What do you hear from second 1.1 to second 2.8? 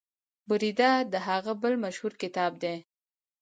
د هغه بل مشهور کتاب دی.